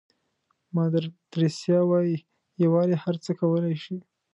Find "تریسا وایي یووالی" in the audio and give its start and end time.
1.31-2.97